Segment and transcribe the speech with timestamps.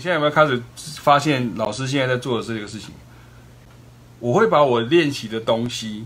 [0.00, 0.60] 现在有没有开始
[1.00, 2.90] 发现老师现在在做的这个事情？
[4.18, 6.04] 我会把我练习的东西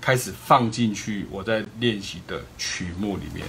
[0.00, 3.46] 开始放进去我在练习的曲目里面。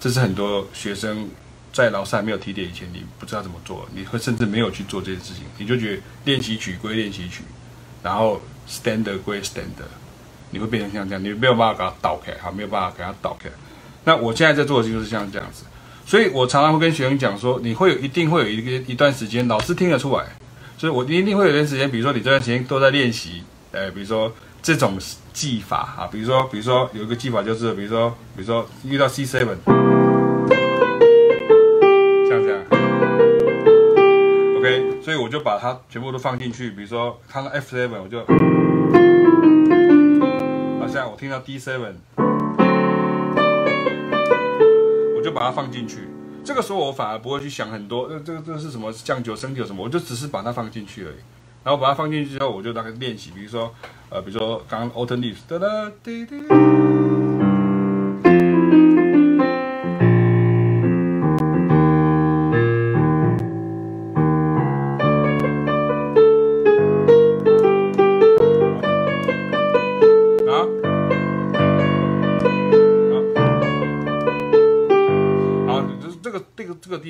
[0.00, 1.28] 这是很多学生
[1.72, 7.42] 在老师还没有提点以前，你不知道怎么做，你会甚至没有去做这件事情，你就觉得练习曲归练习曲，
[8.02, 9.90] 然后 standard 归 standard，
[10.50, 13.48] 你会变成像这样，你没有办法给它倒开，好，没有办法给它倒开。
[14.04, 15.64] 那我现在在做的就是像这样子。
[16.06, 20.24] 所以我常常会跟学生讲说，你会有一定会有一个一段时间，老师听得出来。
[20.76, 24.98] 所以我一定会有一段时间，比如说你这段时间都在练习，呃，比如说这种
[25.32, 29.56] 技法啊，比如说比如说有一个技法就是，比如说比如说遇到 C seven，
[32.28, 32.60] 像这样
[34.58, 36.70] ，OK，所以我就把它全部都放进去。
[36.70, 38.18] 比如说看到 F seven，我就，
[40.80, 41.94] 好像我听到 D seven。
[45.24, 46.06] 就把它放进去，
[46.44, 51.16] 这个时候我反而不会去想很多，这这个这个是什么酱酒、生酒什么，我就只是把它放进去而已。
[51.64, 53.74] 然后把它放进去之后，我就大概练习，比如说，
[54.10, 57.03] 呃，比如说刚刚 Autumn Leaves，哒哒滴滴。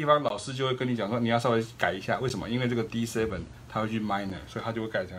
[0.04, 2.46] 地方老师就会跟你讲说，你要稍微改一下，为什么？
[2.46, 5.16] 因为这个 D seven 它会去 minor，所以它就会改成。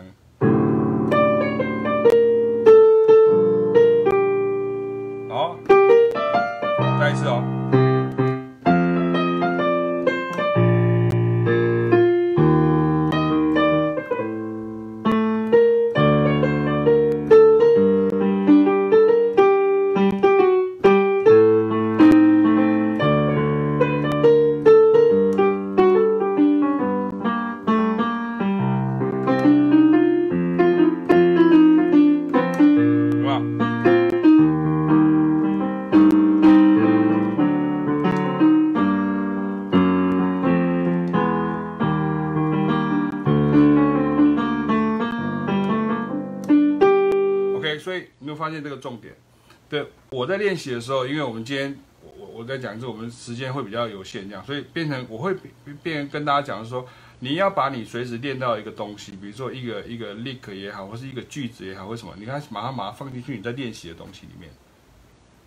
[5.28, 5.58] 好，
[7.00, 7.55] 再一次哦。
[48.36, 49.14] 发现这个重点，
[49.68, 55.34] 对，我在练习的时候，因为我们今天我我我在讲，就是我们时间会比较有限，这样，所以变成我会
[55.82, 56.86] 变成跟大家讲的说，
[57.20, 62.12] 你要把你随时练到一个东西，比如说一个一个 lick 也好，或是一个句子也好，为什么？
[62.18, 64.50] 你看马上马上放进去你在练习的东西里面，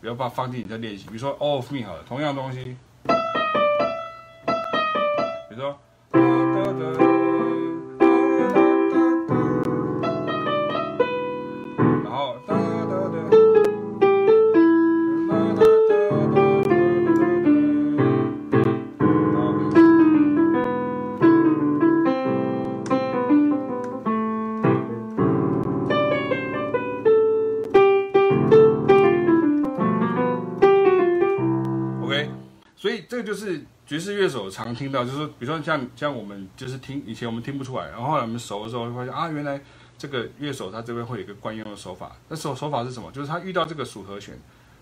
[0.01, 2.75] 不要把它放进你在练习，比如说 all of me 好了，同样东西，
[5.50, 5.79] 比如说。
[33.19, 39.59] 这就是爵士乐手常听到，就是比如说像像我们就是听以前我们听不出来，然后后来我们熟的时候会发现啊，原来
[39.97, 42.16] 这个乐手他这边会有一个惯用的手法。
[42.30, 43.12] 那手手法是什么？
[43.12, 44.40] 就是他遇到这个属和弦，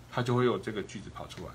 [0.08, 1.50] 他就会有这个句子跑出来。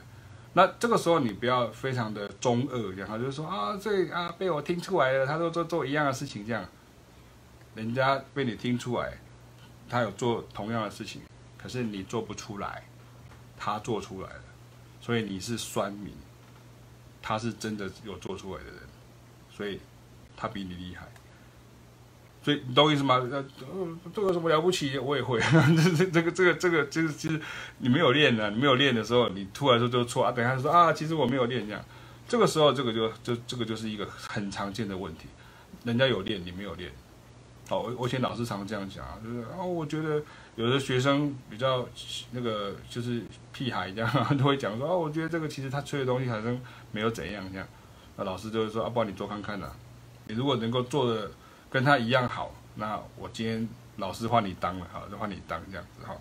[0.52, 6.66] 那这个时候你不要非常的中二，然后就是说啊，这啊被我听出来了，他都做做一样的事情，这样
[7.76, 9.18] 人家被你听出来，
[9.88, 11.22] 他有做同样的事情，
[11.58, 12.84] 可是你做不出来，
[13.58, 14.44] 他做出来了，
[15.00, 16.14] 所以你是酸民。
[17.24, 18.80] 他是真的有做出来的人，
[19.50, 19.80] 所以
[20.38, 21.08] 他比你厉害。
[22.44, 23.16] 所以你懂我意思吗？
[23.16, 23.46] 呃，
[24.14, 24.98] 这个什么了不起？
[25.00, 25.40] 我也会。
[25.98, 27.40] 这这个这个这个就是其实
[27.78, 30.34] 你没有练的，你没有练的时候，你突然说就错啊。
[30.34, 31.82] 等下说啊，其实我没有练这样。
[32.28, 35.28] 这个时候，这个就就这个就是一个很常见的问题。
[35.86, 36.92] 人家有练，你没有练。
[37.70, 40.22] 好，我我以前老师常常这样讲啊，就是啊，我觉得
[40.58, 41.88] 有的学生比较
[42.32, 46.60] 那个就是屁孩这样， 都会讲说啊，我觉得这个其实他吹的东西好像
[46.92, 47.66] 没有怎样这样。
[48.18, 49.72] 那老师就会说啊，不然你做看看呐。
[50.28, 51.32] 你如果能够做的
[51.70, 56.14] 跟他一样好，那我今天老师换你当了，好，就换你当这样子哈。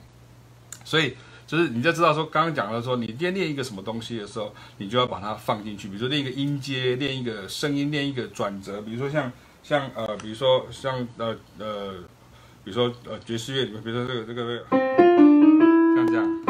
[0.85, 9.31] 所以就是你就知道说，刚刚讲了说，你练练一个什么东西的时候，你就要把它放进去，比如说练一个音阶，练一个声音，练一个转折，比如说像。
[9.63, 11.95] 像呃，比如说像呃呃，
[12.65, 14.67] 比如说呃爵士乐里面，比如说这个这个这个，
[15.97, 16.43] 像这样，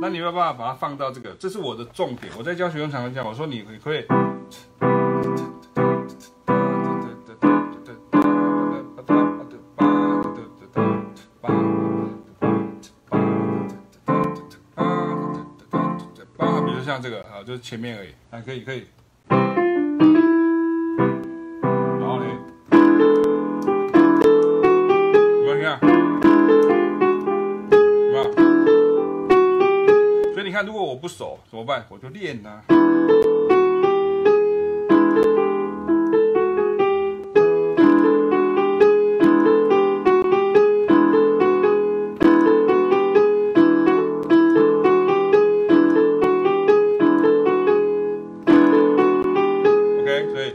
[0.00, 2.32] 那你没有办法把它放到这个，这是我的重点。
[2.36, 4.04] 我在教学生常常讲，我说你你可以，
[16.66, 18.84] 比如像这个啊，就是前面而已，啊可以可以。
[31.08, 31.86] 手，怎么办？
[31.88, 32.62] 我就练呐。
[50.00, 50.54] OK，所以。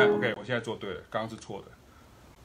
[0.00, 1.66] OK，OK，我现在做对了，刚刚是错的。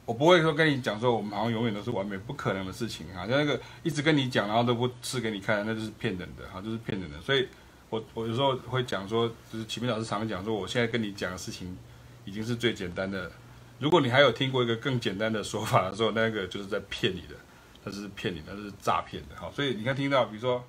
[0.06, 3.26] 我不会说跟你讲说我们好像永远都是完美，不可能的事情哈。
[3.26, 7.20] 像那个一直跟你讲，然后都不试给你看，那就是骗人的哈，就是骗人的。
[7.20, 7.48] 所以
[7.90, 11.76] 我我有时候会讲说，就是启明老师常常讲说，我现在跟你讲的事情
[12.24, 13.30] 已经是最简单的。
[13.80, 17.34] 如果你还有听过一个更简单的说法的时候，那个就是在骗你的，
[17.82, 19.34] 那是骗你，那是诈骗的。
[19.34, 20.64] 好，所以你看听到，比如说，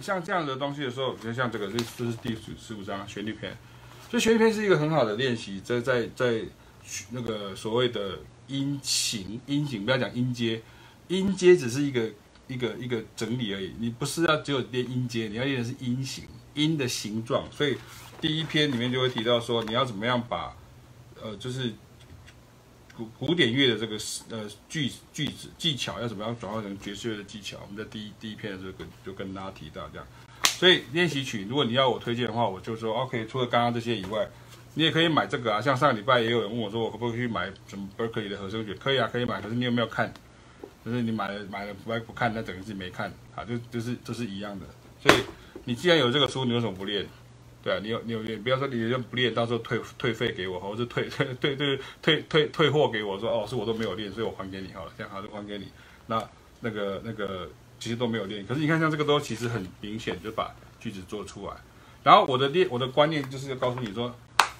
[0.00, 3.56] 像这样的东西的时候，就像这个，这这是第十五章旋律篇。
[4.10, 6.42] 所以旋律篇是一个很好的练习，在在在
[7.10, 10.62] 那个所谓的音型音型，不要讲音阶，
[11.08, 12.10] 音阶只是一个
[12.46, 13.72] 一个一个整理而已。
[13.78, 16.24] 你不是要只有练音阶，你要练的是音型
[16.54, 17.44] 音的形状。
[17.50, 17.76] 所以
[18.20, 20.56] 第一篇里面就会提到说，你要怎么样把
[21.22, 21.72] 呃，就是。
[22.96, 23.96] 古古典乐的这个
[24.30, 27.58] 呃句句子技巧要怎么样转换成爵士乐的技巧？
[27.62, 30.06] 我们在第一第一篇的时候跟就跟大家提到这样，
[30.42, 33.26] 所以练习曲如果你要我推荐的话，我就说 OK。
[33.26, 34.28] 除了刚刚这些以外，
[34.74, 35.60] 你也可以买这个啊。
[35.60, 38.74] 像上个礼拜也有人问我说，我可不可以去买什么 Berkeley 的和声曲？
[38.74, 39.40] 可以啊，可以买。
[39.40, 40.12] 可是你有没有看？
[40.84, 43.44] 就是你买了买了不爱不看，那等于是没看啊。
[43.44, 44.66] 就就是这是一样的。
[45.00, 45.22] 所以
[45.64, 47.06] 你既然有这个书，你为什么不练？
[47.62, 55.68] 对啊，你有你有练，不要说你就不练，到时候退退费给我，或者退 退退退退退退货给我说，哦，是我都没有练，所以我还给你好了，这样好就还给你。
[56.06, 56.22] 那
[56.60, 57.48] 那个那个
[57.78, 61.54] 其实都没有练，可是你看像这个都其实很明显就把句子做出来。
[62.02, 64.12] 然后我的练我的观念就是要告诉你说，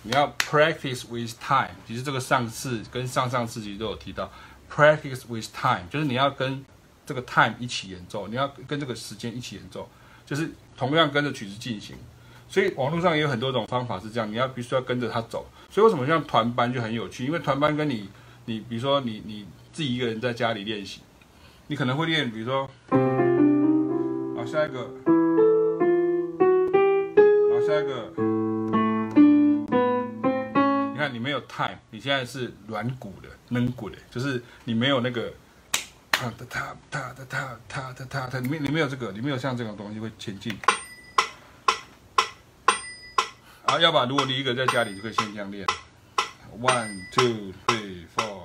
[0.03, 1.75] 你要 practice with time。
[1.87, 4.33] 其实这个上次跟上上次其实都有提到
[4.71, 6.65] ，practice with time，就是你要跟
[7.05, 9.89] 这个 time 一起演奏，你要跟这个时间一起演奏，
[10.25, 11.97] 就是同样跟着曲子进行。
[12.53, 15.47] 所以网络上也有很多种方法是这样，你要必须要跟着他走。
[15.71, 17.25] 所以为什么像团班就很有趣？
[17.25, 18.11] 因为团班跟你，
[18.45, 21.01] 你比如说你你自己一个人在家里练习，
[21.69, 22.69] 你可能会练，比如说，
[24.37, 24.81] 好，下一个，
[27.49, 28.13] 好，下一个，
[30.93, 35.33] 你看你没有 time，你现在是软骨的、闷鼓的，就是你没有那个，
[36.11, 40.55] 哒哒哒哒哒哒哒哒，你没你没有这个，你没有像这种东西会前进。
[43.73, 45.67] 好，要不如果你一个在家里，就可以先这样练。
[46.61, 48.42] One, two, three, four.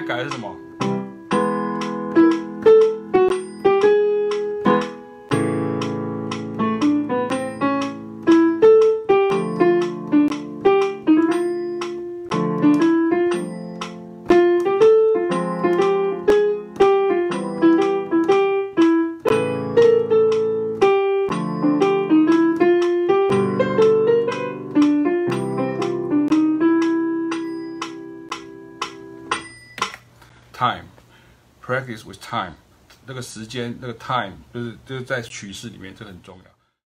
[0.00, 0.56] 改的是什么？
[32.02, 32.54] With time，
[33.06, 36.53] 那个时间，那个 time，就是就是在曲式里面，这很重要。